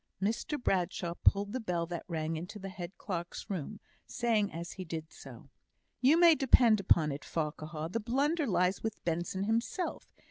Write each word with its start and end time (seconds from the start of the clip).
Mr 0.19 0.59
Bradshaw 0.59 1.13
pulled 1.23 1.53
the 1.53 1.59
bell 1.59 1.85
that 1.85 2.03
rang 2.09 2.35
into 2.35 2.57
the 2.57 2.69
head 2.69 2.97
clerk's 2.97 3.51
room, 3.51 3.79
saying 4.07 4.51
as 4.51 4.71
he 4.71 4.83
did 4.83 5.13
so, 5.13 5.51
"You 5.99 6.19
may 6.19 6.33
depend 6.33 6.79
upon 6.79 7.11
it, 7.11 7.23
Farquhar, 7.23 7.87
the 7.87 7.99
blunder 7.99 8.47
lies 8.47 8.81
with 8.81 9.05
Benson 9.05 9.43
himself. 9.43 10.11